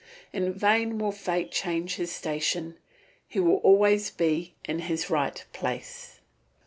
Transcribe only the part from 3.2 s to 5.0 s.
he will always be in